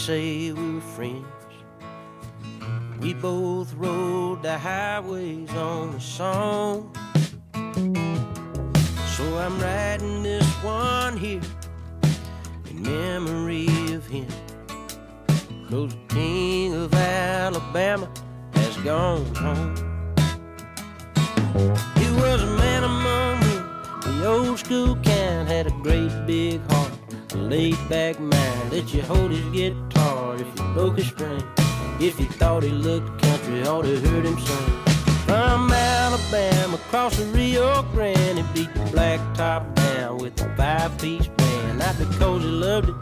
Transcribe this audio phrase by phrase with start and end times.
[0.00, 1.26] say we were friends.
[3.00, 6.90] We both rode the highways on the song.
[9.14, 11.42] So I'm writing this one here
[12.70, 14.26] in memory of him.
[15.68, 18.10] Cause the king of Alabama
[18.54, 19.76] has gone home.
[21.96, 23.64] He was a man among men,
[24.00, 26.92] the old school kind, had a great big heart,
[27.34, 28.72] a laid back mind.
[28.72, 29.44] Let you hold his
[30.34, 31.42] if you broke a string.
[31.98, 34.80] If he thought he looked country, ought to heard him sing.
[35.26, 41.28] From Alabama, across the Rio Grande, he beat the black top down with a five-piece
[41.28, 41.78] band.
[41.78, 42.96] Not because he loved it,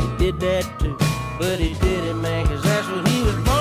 [0.00, 0.96] he did that too.
[1.38, 3.55] But he did it, man, cause that's what he was born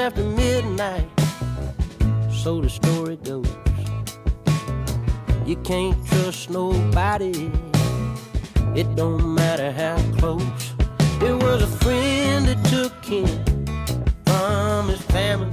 [0.00, 1.08] after midnight.
[2.32, 3.46] So the story goes.
[5.44, 7.50] You can't trust nobody.
[8.74, 10.72] It don't matter how close.
[11.20, 13.28] It was a friend that took him
[14.24, 15.50] from his family.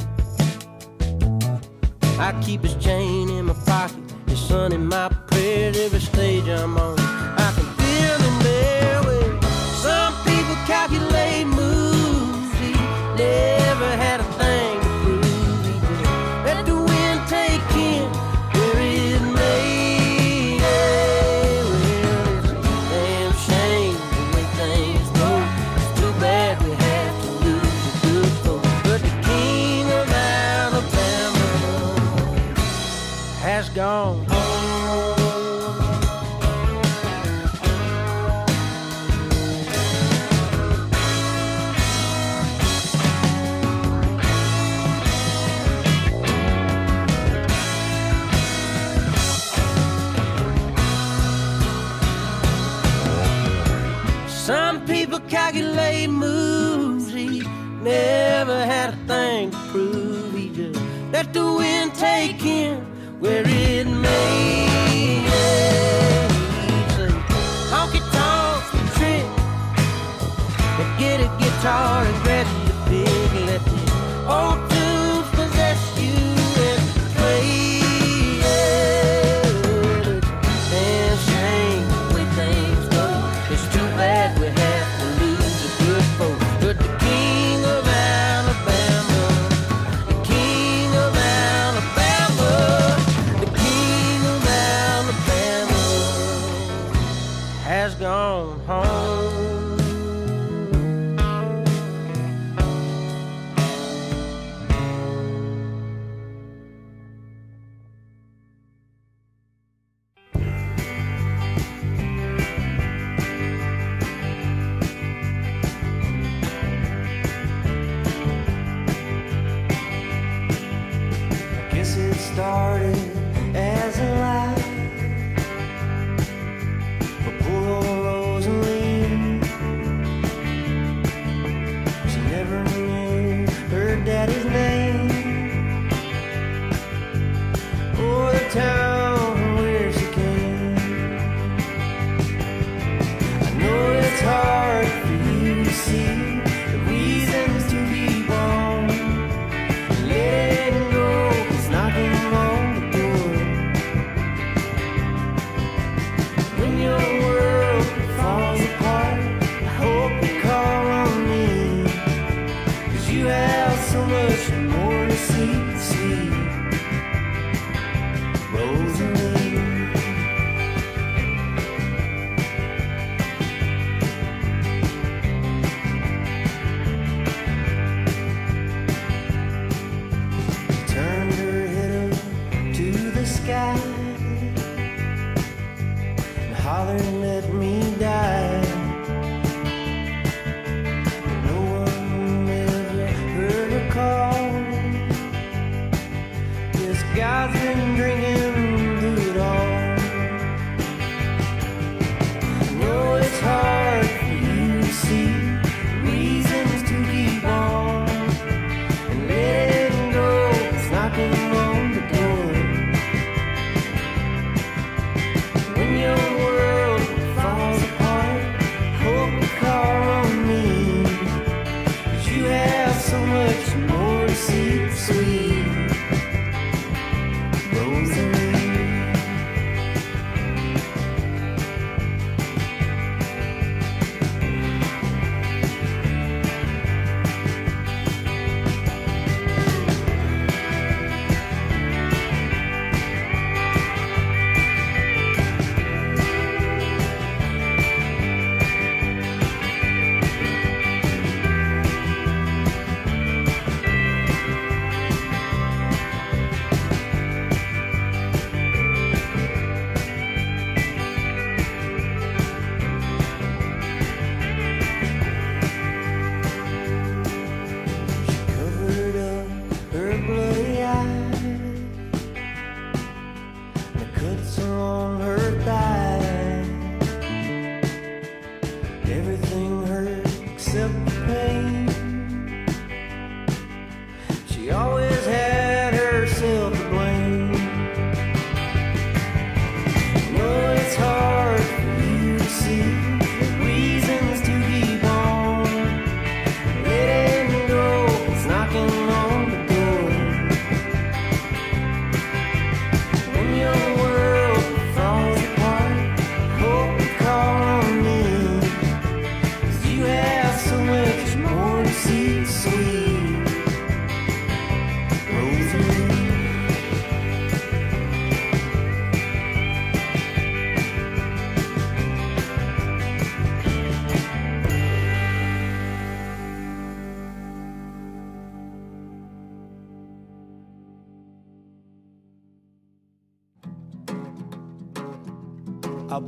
[2.18, 3.97] I keep his chain in my pocket,
[4.28, 6.97] his son in my prayers every stage I'm on.
[7.00, 7.66] I can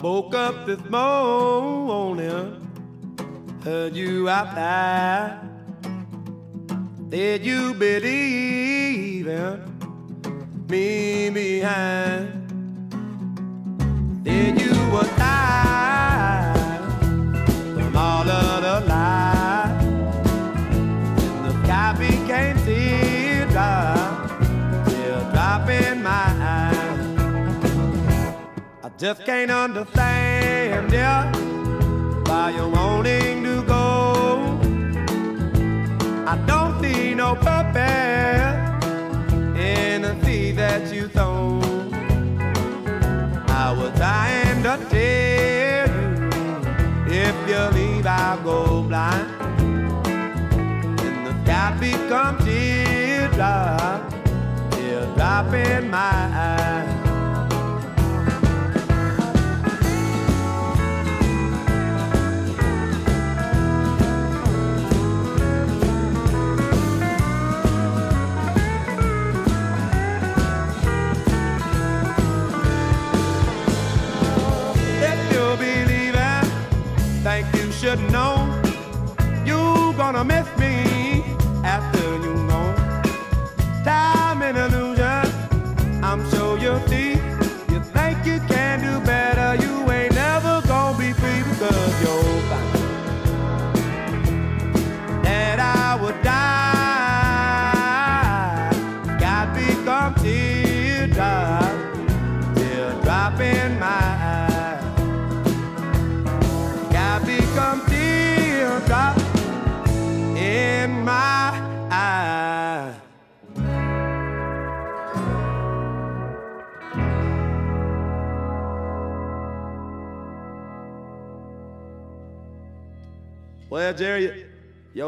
[0.09, 2.67] Woke up this morning,
[3.63, 5.39] heard you out there.
[7.09, 12.19] Did you believe in me behind?
[28.99, 31.31] Just can't understand, yeah,
[32.25, 34.59] why you're wanting to go.
[36.27, 38.83] I don't see no purpose
[39.57, 41.61] in the sea that you throw.
[43.47, 45.87] I was trying to tell
[47.07, 49.29] you, if you leave, I'll go blind.
[50.99, 54.13] And the sky becomes teardrop,
[54.71, 56.89] teardrop in my eyes.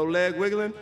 [0.04, 0.72] leg wiggling.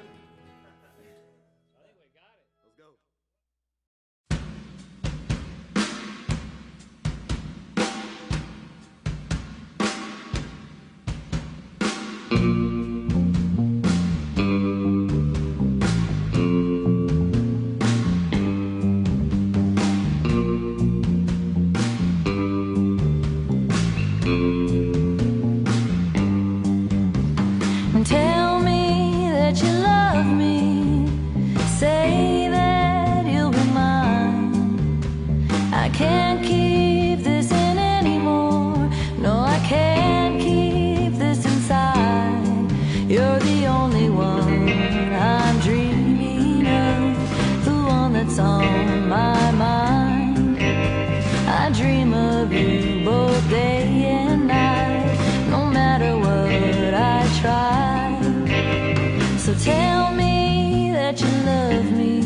[59.64, 62.22] Tell me that you love me.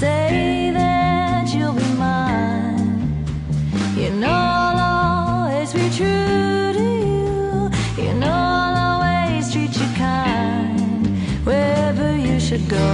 [0.00, 3.24] Say that you'll be mine.
[3.96, 7.70] You know I'll always be true to you.
[8.04, 11.06] You know I'll always treat you kind.
[11.46, 12.86] Wherever you should go,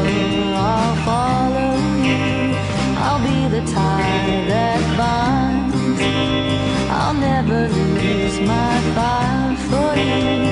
[0.55, 1.73] I'll follow
[2.09, 2.55] you.
[3.05, 6.01] I'll be the tie that binds.
[6.91, 10.44] I'll never lose my fire for you.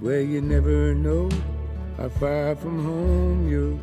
[0.00, 1.28] Well, you never know
[1.96, 3.80] how far from home you're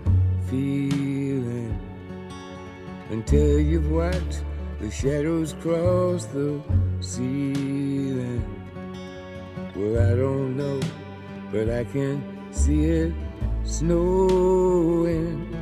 [0.49, 1.77] feeling
[3.09, 4.43] until you've watched
[4.79, 6.61] the shadows cross the
[7.01, 8.45] ceiling.
[9.75, 10.79] Well, I don't know,
[11.51, 13.13] but I can see it
[13.65, 15.53] snowing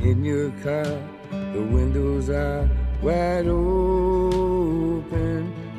[0.00, 1.02] in your car.
[1.30, 2.68] The windows are
[3.02, 5.00] wide open.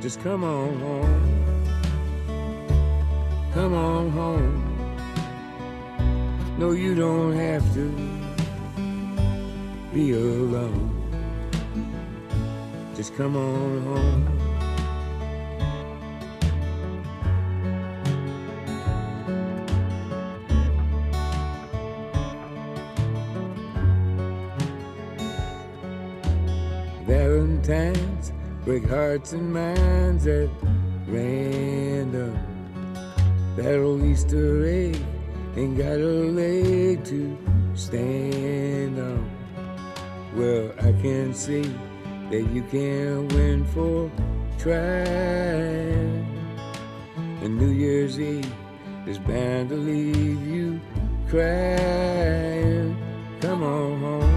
[0.02, 1.54] Just come on home.
[3.54, 4.68] Come on home.
[6.58, 7.90] No, you don't have to
[9.94, 10.90] be alone.
[12.96, 14.41] Just come on home.
[27.62, 28.32] Valentines
[28.66, 30.50] break hearts and minds at
[31.08, 32.36] random.
[33.56, 35.00] That old Easter egg
[35.56, 37.38] ain't got a leg to
[37.76, 39.30] stand on.
[40.36, 41.72] Well, I can see
[42.32, 44.10] that you can't win for
[44.58, 46.26] trying.
[47.44, 48.52] And New Year's Eve
[49.06, 50.82] is bound to leave you
[51.30, 52.98] crying.
[53.40, 54.31] Come on home.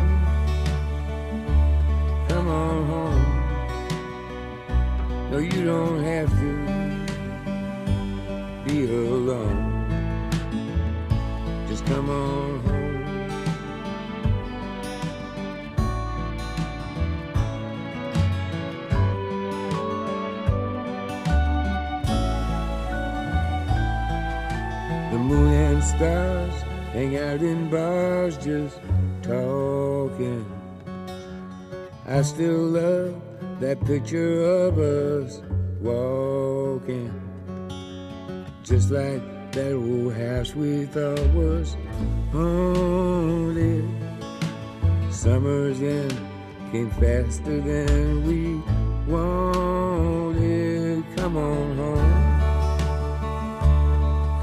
[5.34, 6.52] No, you don't have to
[8.64, 9.66] be alone.
[11.66, 12.84] Just come on home.
[25.18, 26.54] moon and stars
[26.92, 28.78] hang out in bars just
[29.22, 30.46] talking.
[32.06, 33.23] I still love
[33.60, 35.40] that picture of us
[35.80, 37.12] walking,
[38.62, 41.76] just like that old house we thought was
[42.32, 43.88] haunted.
[45.10, 46.10] Summers in
[46.72, 48.60] came faster than we
[49.10, 51.04] wanted.
[51.16, 52.40] Come on home,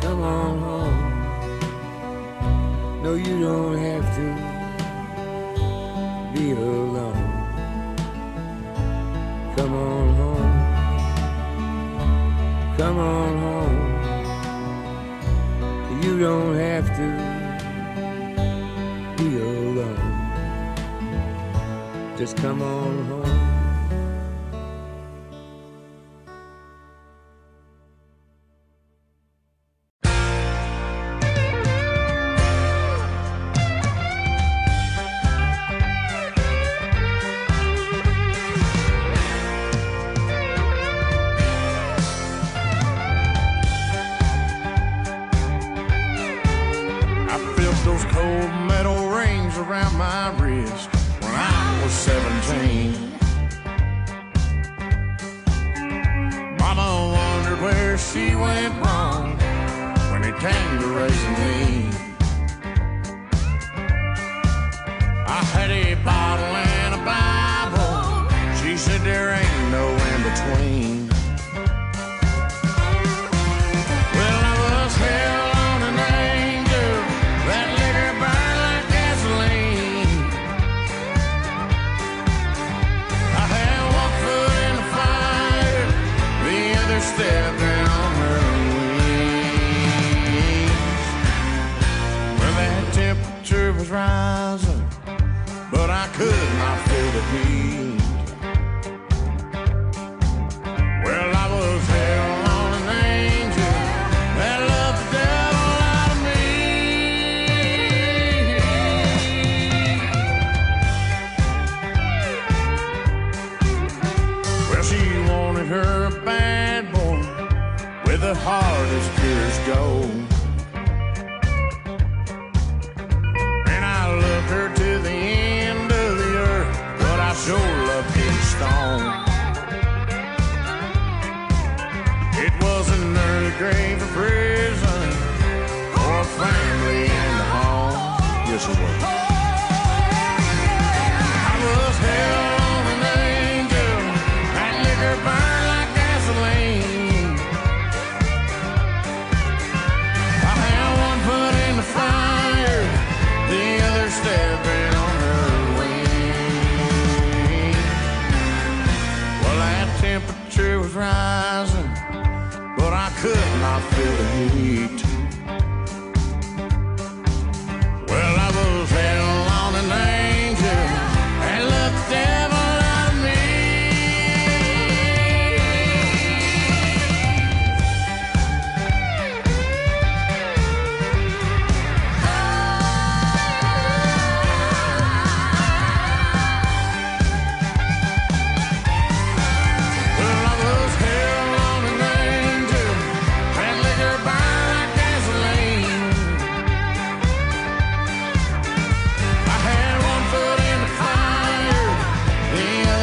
[0.02, 1.10] come on home.
[3.04, 4.36] No, you don't have to
[6.34, 6.91] be alone.
[12.82, 13.78] Come on home.
[16.02, 17.06] You don't have to
[19.18, 19.98] be alone.
[22.18, 23.21] Just come on home.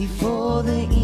[0.00, 0.99] before the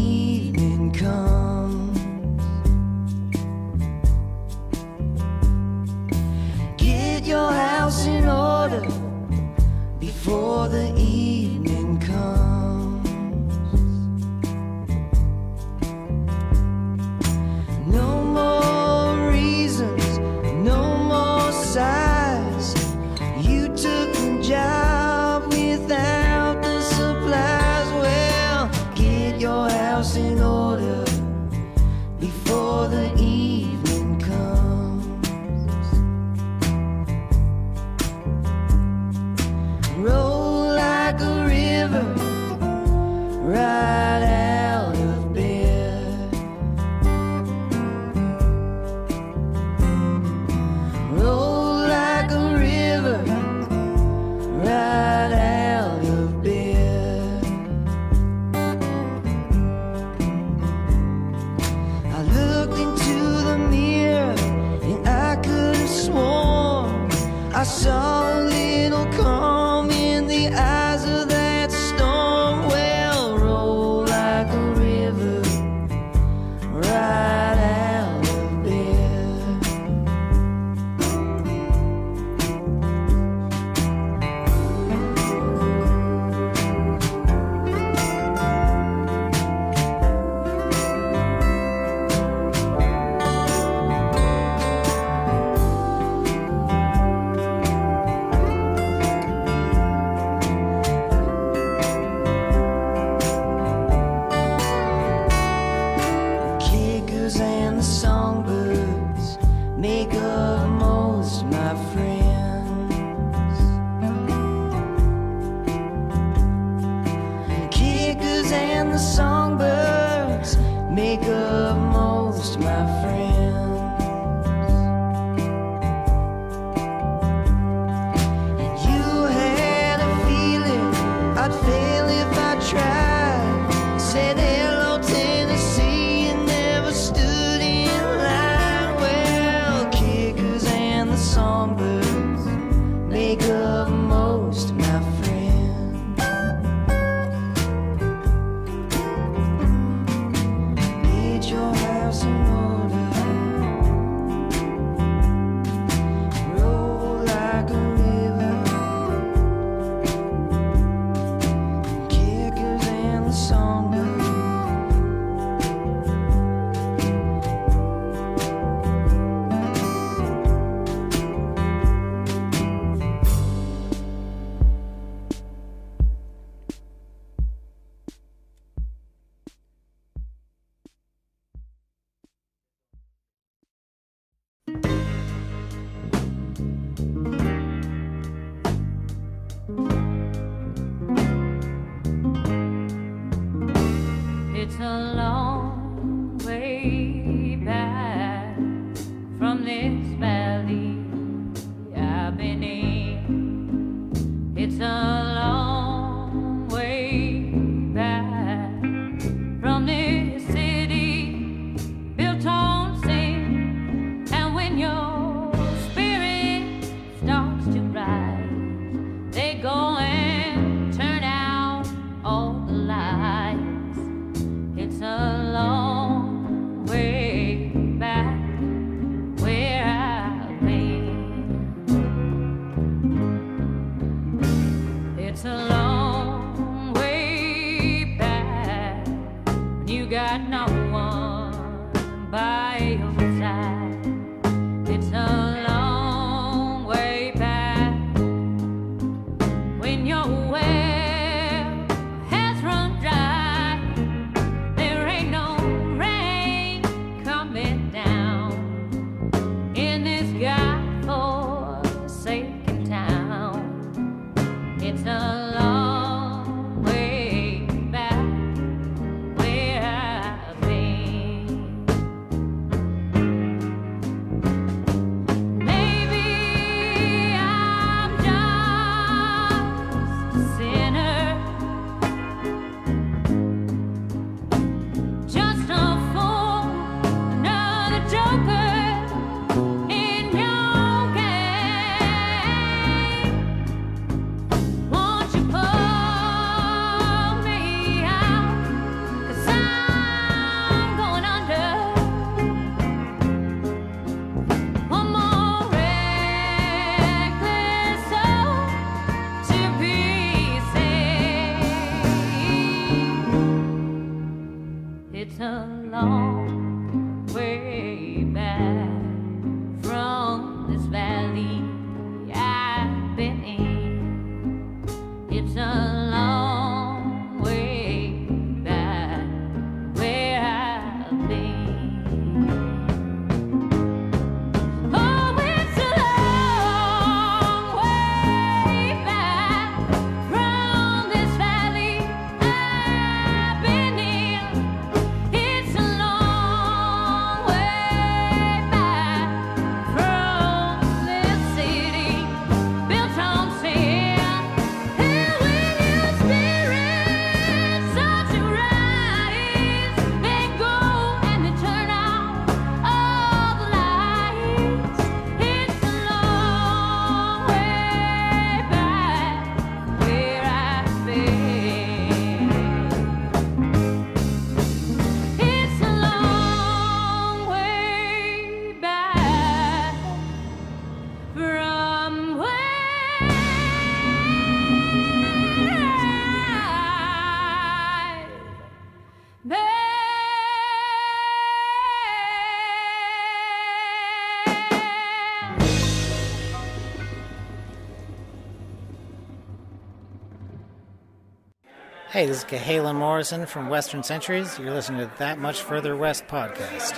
[402.17, 404.57] Hey, this is Cahalen Morrison from Western Centuries.
[404.57, 406.97] You're listening to That Much Further West podcast.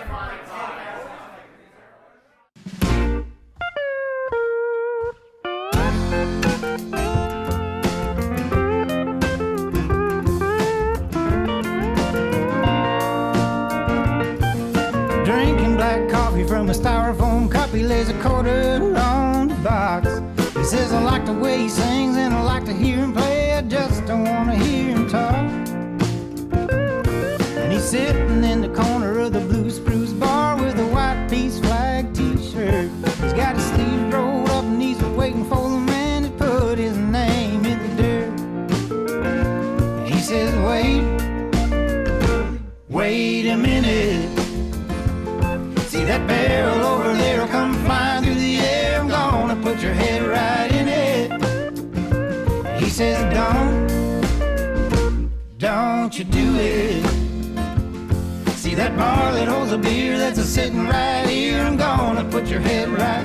[58.99, 61.61] bar that holds a beer that's a sitting right here.
[61.61, 63.18] I'm gonna put your head right.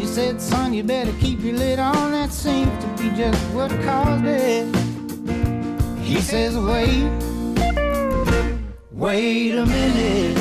[0.00, 2.12] You said, son, you better keep your lid on.
[2.12, 4.74] That seems to be just what caused it.
[5.98, 7.04] He says, wait,
[8.90, 10.38] wait a minute.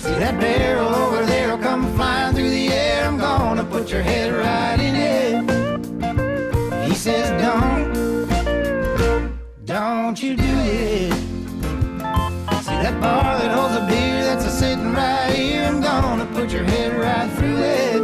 [0.00, 3.06] See that barrel over there will come flying through the air.
[3.06, 6.88] I'm gonna put your head right in it.
[6.88, 7.94] He says, don't,
[9.64, 11.12] don't you do it.
[12.64, 15.29] See that bar that holds a beer that's a sitting right
[16.60, 17.99] your head right through it.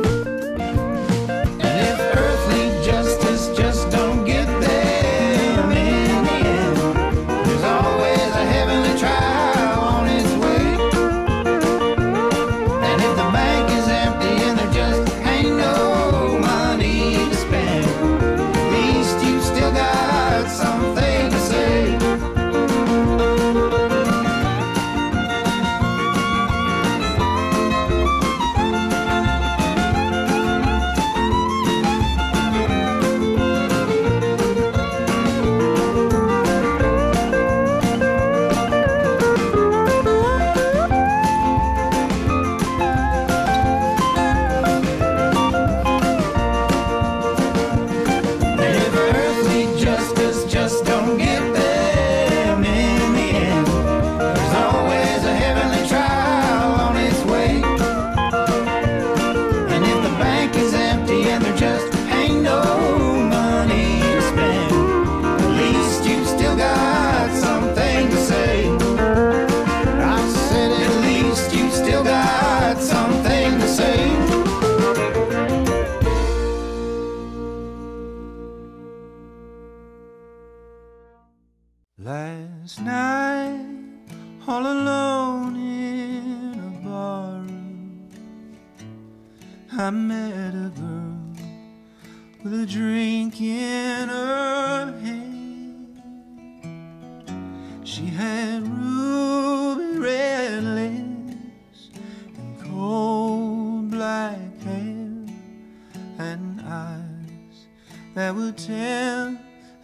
[106.18, 107.66] And eyes
[108.14, 109.36] that would tell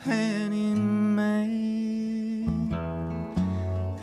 [0.06, 2.72] any man.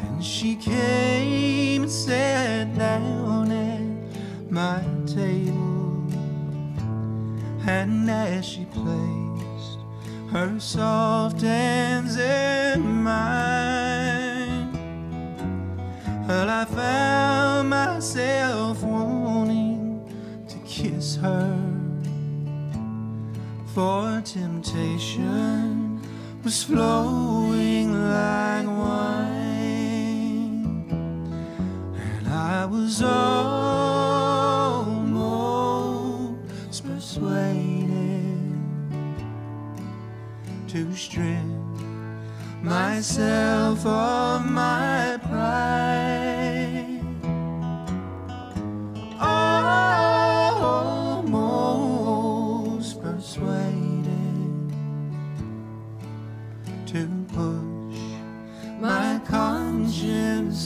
[0.01, 6.05] And she came and sat down at my table.
[7.67, 9.79] And as she placed
[10.31, 14.71] her soft hands in mine,
[16.27, 18.83] well, I found myself
[20.79, 21.53] kiss her.
[23.73, 25.99] For temptation
[26.41, 29.25] was flowing like wine,
[31.95, 33.19] and I was almost
[36.85, 38.39] persuaded
[40.69, 41.43] to strip
[42.61, 46.08] myself of my pride.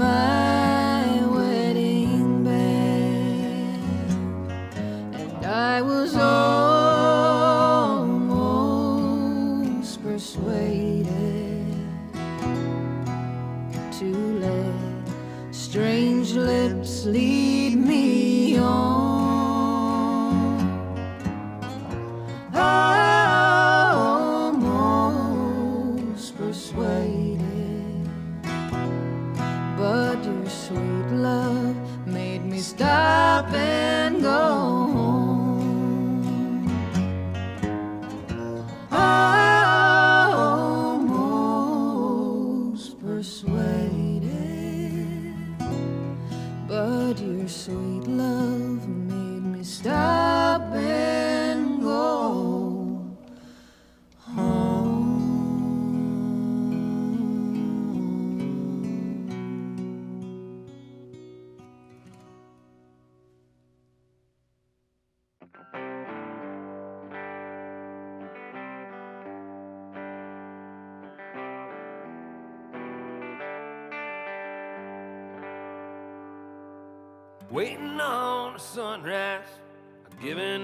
[0.00, 0.29] my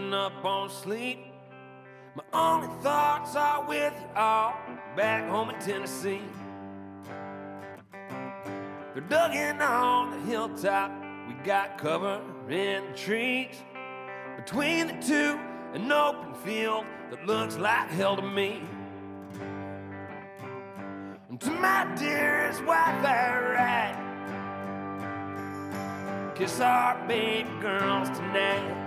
[0.06, 1.18] Given up on sleep.
[2.14, 4.54] My only thoughts are with you all
[4.94, 6.22] back home in Tennessee.
[8.94, 10.92] They're dug in on the hilltop,
[11.26, 13.56] we got cover in the trees.
[14.36, 15.40] Between the two,
[15.74, 18.62] an open field that looks like hell to me.
[21.28, 23.96] And to my dearest wife, I
[26.30, 26.36] write.
[26.36, 28.85] Kiss our baby girls tonight.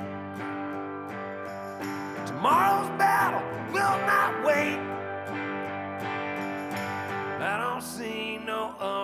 [2.40, 4.80] Tomorrow's battle will not wait.
[7.42, 8.99] I don't see no other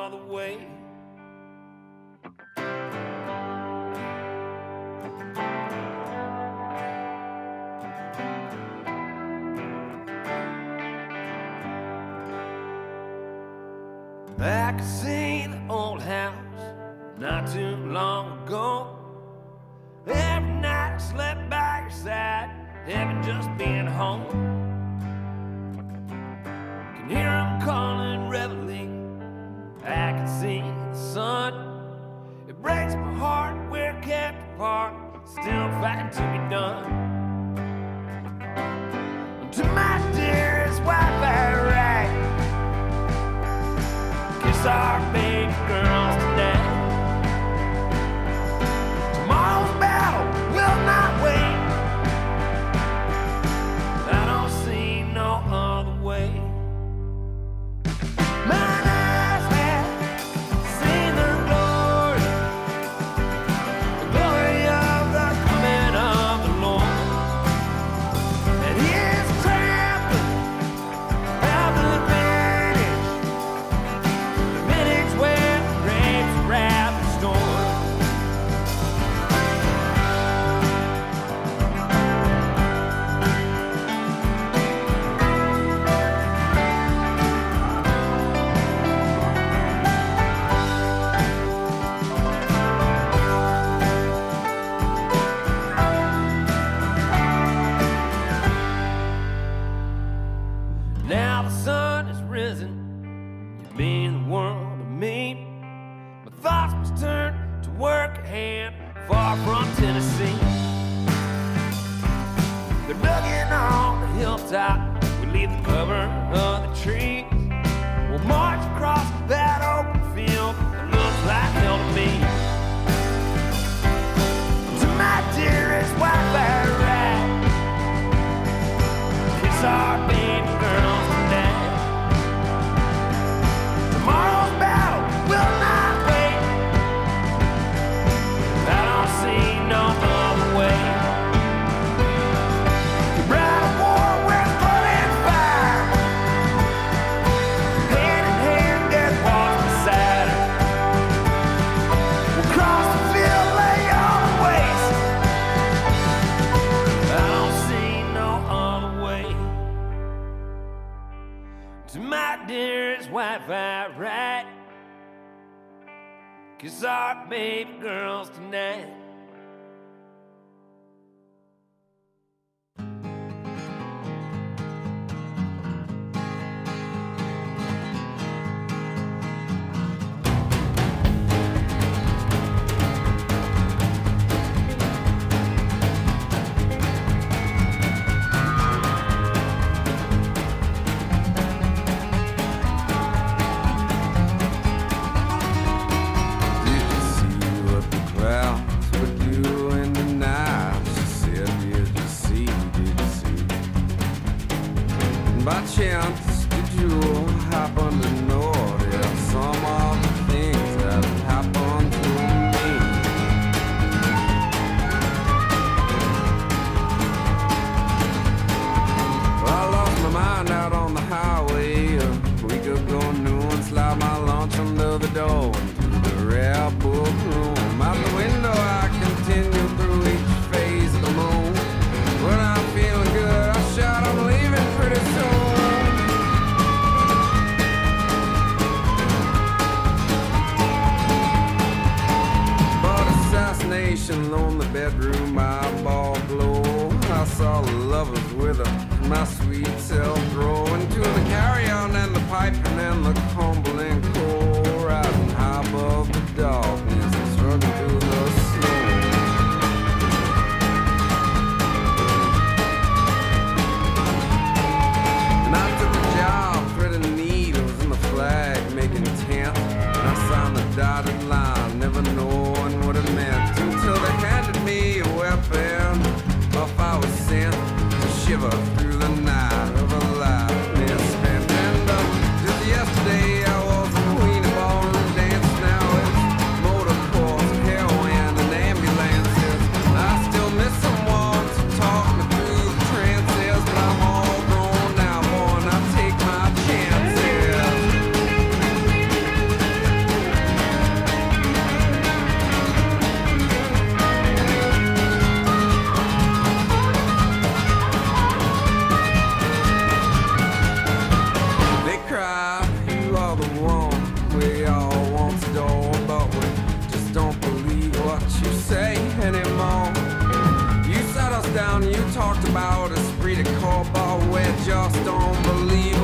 [321.84, 325.95] You talked about a spree to call, but where just don't believe.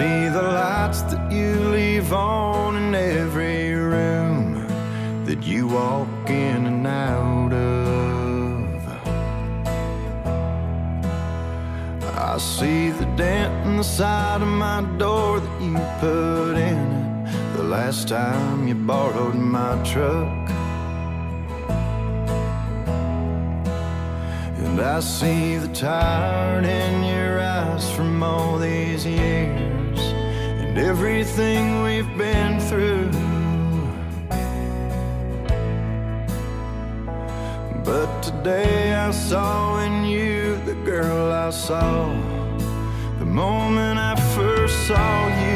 [0.00, 0.49] see the
[41.50, 42.14] Saw,
[43.18, 45.49] the moment I first saw you.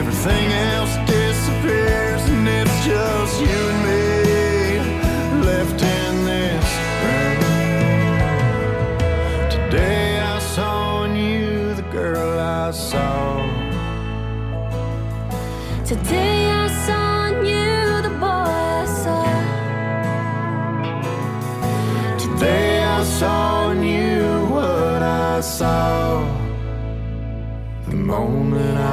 [0.00, 3.79] everything else disappears, and it's just you and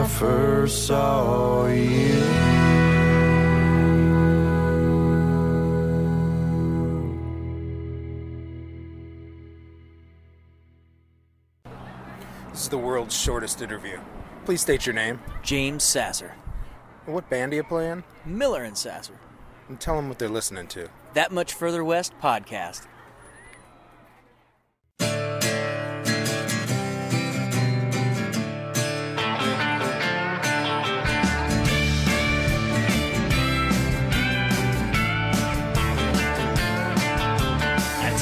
[0.07, 2.23] first saw you.
[12.51, 13.99] This is the world's shortest interview.
[14.45, 15.19] Please state your name.
[15.43, 16.33] James Sasser.
[17.05, 18.03] What band are you playing?
[18.25, 19.19] Miller and Sasser.
[19.69, 20.89] And tell them what they're listening to.
[21.13, 22.87] That Much Further West podcast.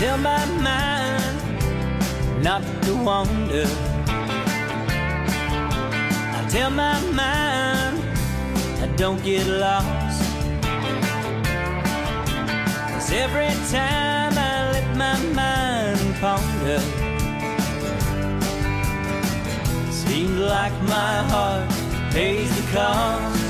[0.06, 1.38] tell my mind
[2.44, 3.68] not to wander.
[6.38, 7.98] I tell my mind
[8.84, 10.22] I don't get lost.
[12.92, 16.82] Cause every time I let my mind ponder,
[19.92, 21.70] seems like my heart
[22.12, 23.46] pays the cost.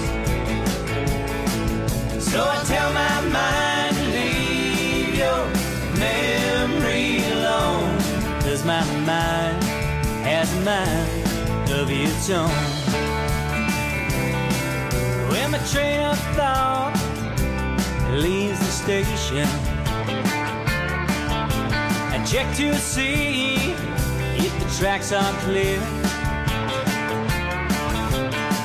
[2.32, 5.65] So I tell my mind, to leave yours
[8.66, 9.64] my mind
[10.26, 12.50] has a mind of its own.
[15.30, 16.94] When my train of thought
[18.14, 19.48] leaves the station,
[22.10, 23.76] I check to see
[24.44, 25.80] if the tracks are clear.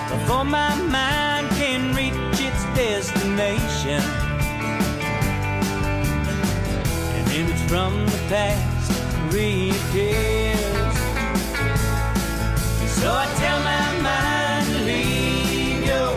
[0.08, 4.02] Before my mind can reach its destination,
[7.18, 8.69] An image from the past
[14.02, 16.14] mind leave your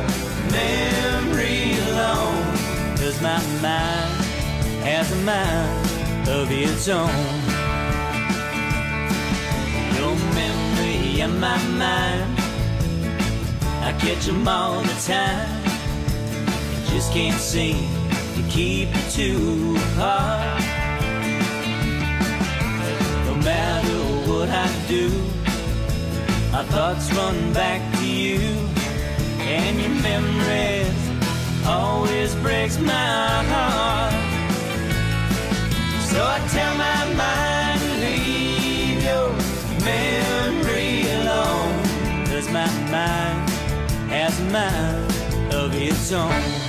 [0.51, 2.43] memory alone.
[2.97, 4.26] Cause my mind
[4.84, 7.09] has a mind of its own.
[9.97, 12.39] Your memory and my mind,
[13.88, 15.64] I catch them all the time.
[16.47, 17.89] I just can't seem
[18.36, 20.82] to keep the two apart.
[23.44, 25.12] Matter what I do,
[26.56, 28.39] our thoughts run back to you,
[29.39, 34.14] and your memories always breaks my heart.
[36.10, 39.30] So I tell my mind to leave your
[39.84, 43.50] memory alone, cause my mind
[44.10, 46.62] has a mind of its own.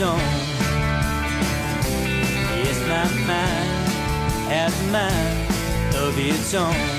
[0.00, 0.18] Own.
[2.62, 3.88] Yes, my mind
[4.48, 6.97] has a mind of its own.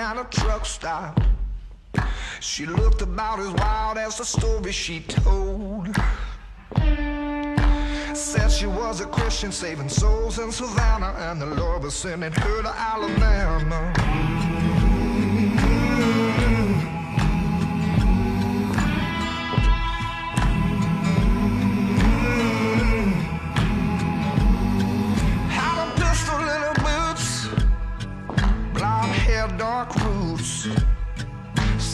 [0.00, 1.20] At a truck stop.
[2.40, 5.94] She looked about as wild as the story she told.
[8.14, 12.62] Said she was a Christian saving souls in Savannah, and the Lord was sending her
[12.62, 14.49] to Alabama.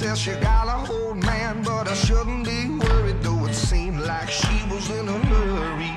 [0.06, 4.30] Says she got a old man, but I shouldn't be worried, though it seemed like
[4.30, 5.94] she was in a hurry.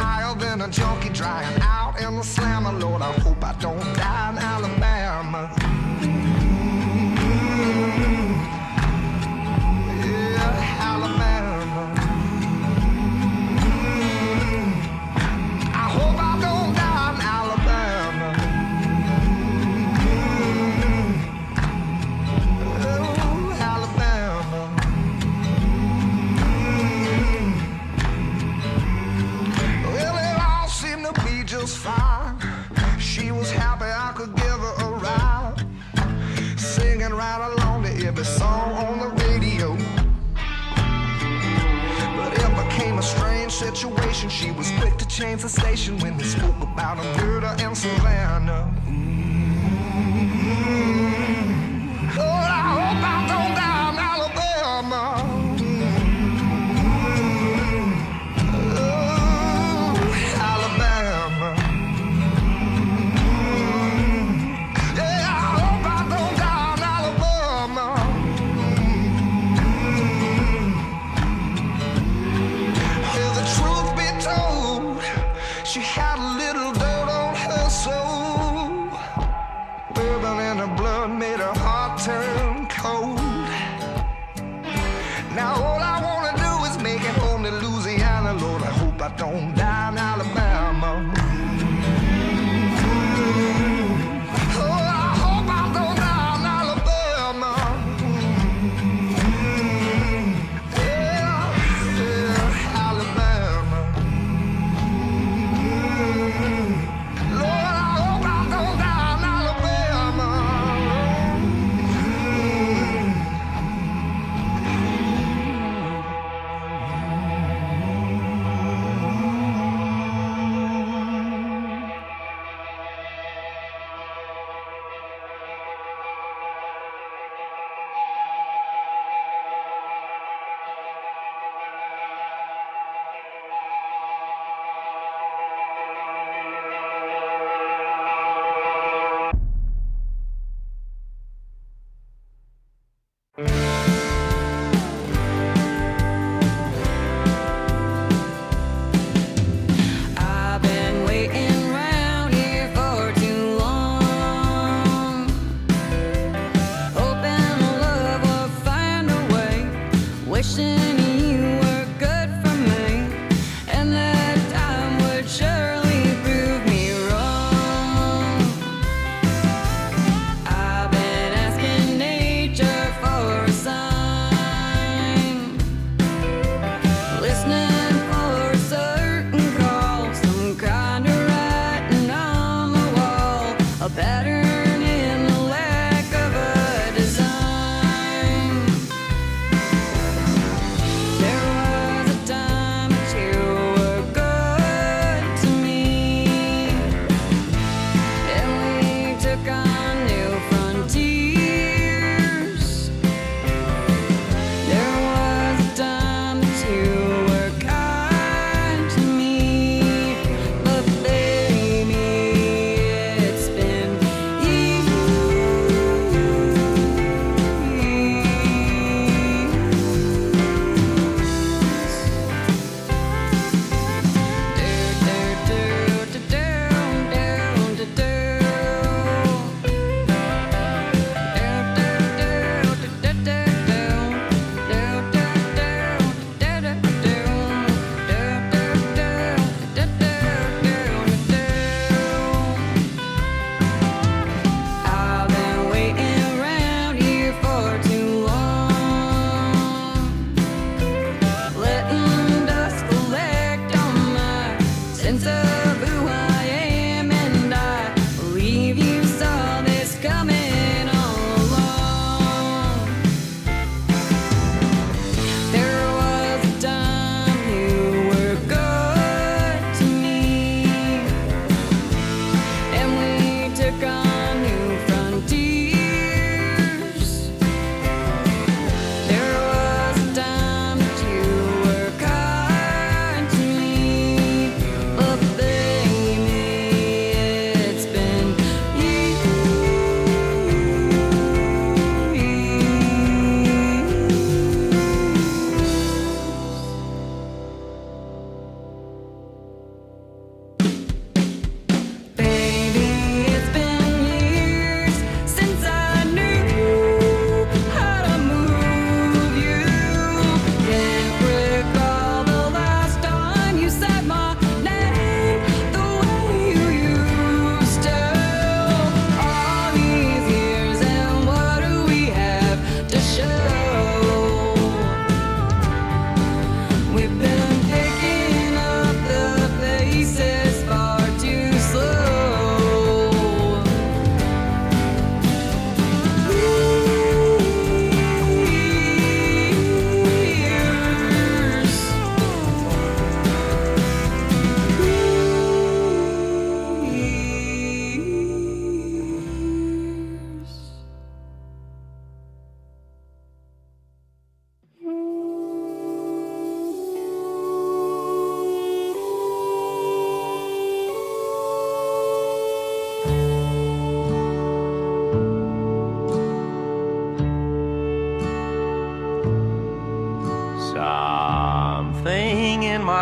[0.00, 4.30] Higher than a junkie drying out in the slammer, Lord, I hope I don't die
[4.30, 4.79] in Alabama.
[45.20, 48.72] Change the station when they spoke about a murder in Savannah.
[48.86, 49.19] Lord,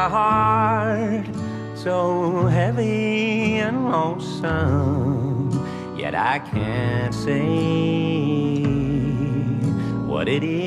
[0.09, 1.27] heart
[1.75, 5.49] so heavy and lonesome,
[5.97, 7.47] yet I can't say
[10.07, 10.59] what it is.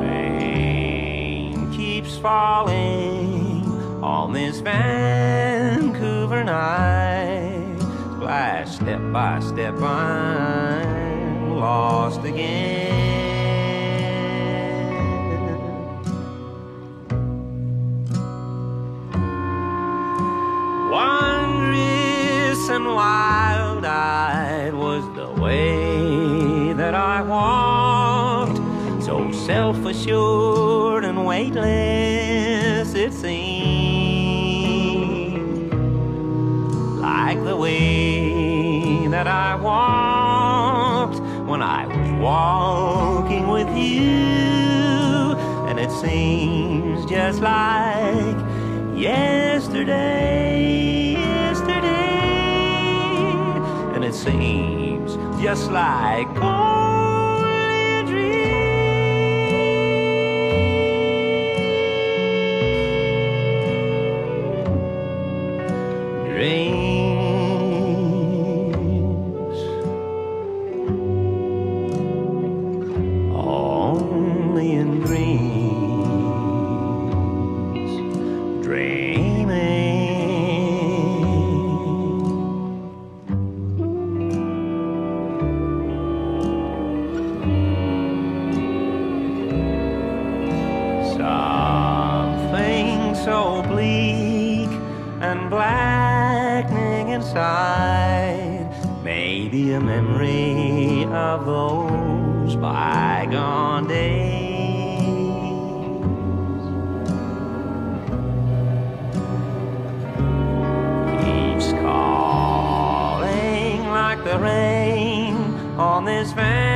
[0.00, 3.64] Rain keeps falling
[4.02, 7.76] on this Vancouver night,
[8.16, 9.74] splash step by step.
[9.82, 10.63] on
[11.64, 12.92] lost again.
[20.92, 28.58] Wondrous and wild eyed was the way that I walked,
[29.02, 34.04] so self assured and weightless it seemed.
[37.00, 40.03] Like the way that I walked
[42.24, 45.36] walking with you,
[45.68, 48.36] and it seems just like
[48.96, 50.32] yesterday,
[51.12, 51.84] yesterday,
[53.94, 56.28] and it seems just like.
[56.36, 56.73] Oh,
[103.24, 105.08] bygone days.
[111.24, 115.36] Keeps calling like the rain
[115.78, 116.73] on this van.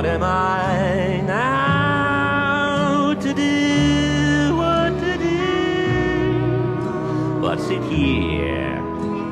[0.00, 4.56] What am I now to do?
[4.56, 6.80] What to do?
[7.42, 8.80] But sit here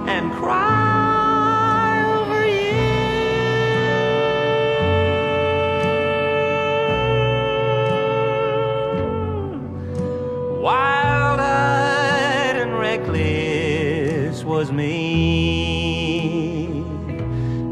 [0.07, 2.85] and cry over you.
[10.61, 16.05] Wild-eyed and reckless was me.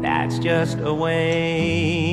[0.01, 2.06] That's just a way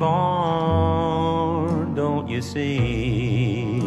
[0.00, 3.80] born, don't you see?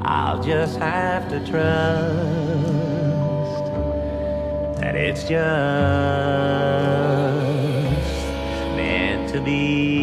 [0.00, 1.58] I'll just have to trust
[4.80, 5.34] that it's just
[8.76, 9.98] meant to be.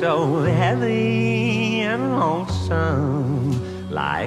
[0.00, 0.42] So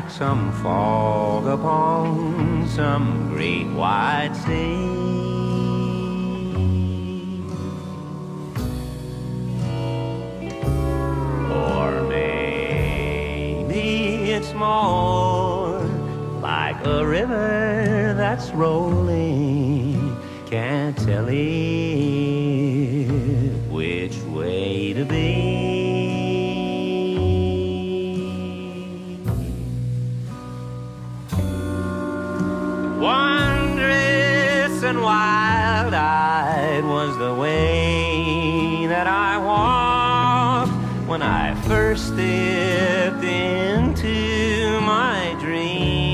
[0.09, 4.75] some fog upon some great wide sea?
[11.51, 13.81] Or maybe
[14.31, 15.79] it's more
[16.41, 20.17] like a river that's rolling.
[20.47, 21.37] Can't tell it
[23.69, 25.58] which way to be.
[35.09, 40.75] Wild eyed was the way that I walked
[41.09, 46.05] when I first stepped into my dreams.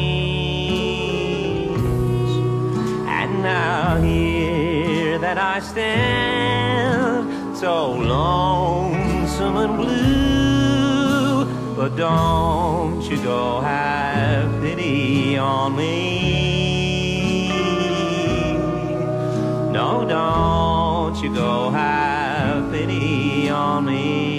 [3.20, 11.46] And now here that I stand, so lonesome and blue.
[11.76, 16.45] But don't you go have pity on me.
[19.76, 24.35] No, don't you go have pity on I've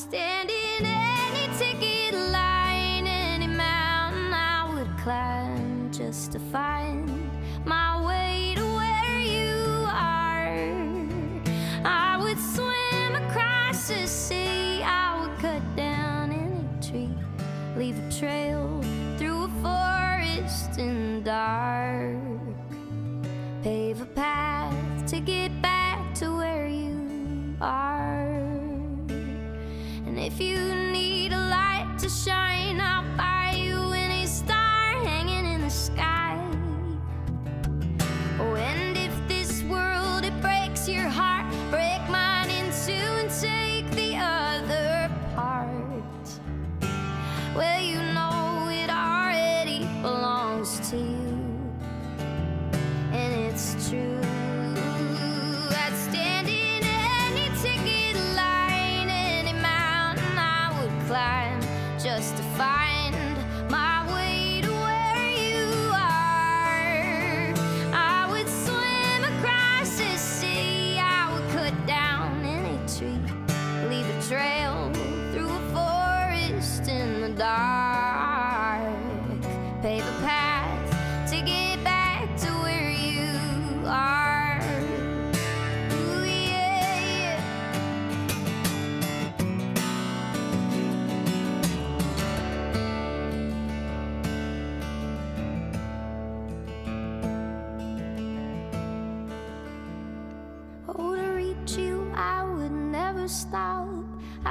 [0.00, 0.29] I'd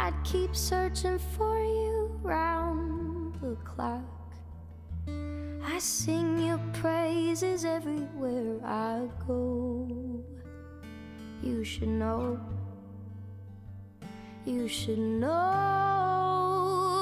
[0.09, 4.01] I'd keep searching for you round the clock.
[5.63, 9.87] I sing your praises everywhere I go.
[11.43, 12.39] You should know.
[14.45, 15.29] You should know.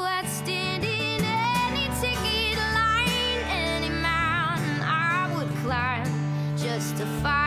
[0.05, 7.46] I'd stand in any ticket line, any mountain I would climb just to find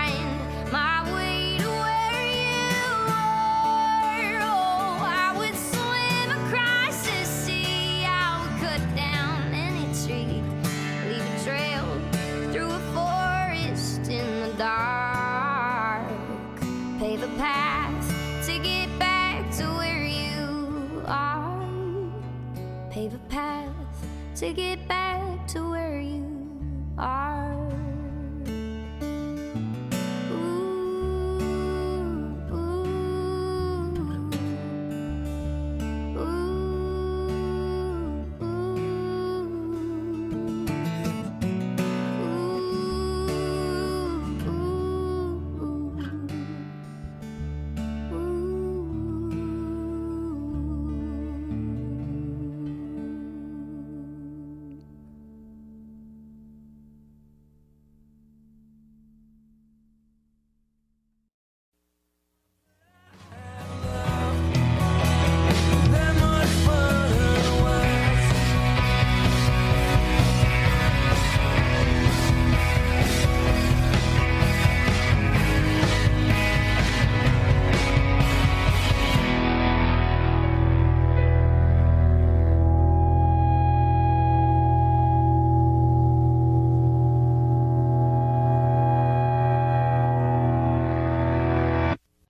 [24.40, 25.19] to get back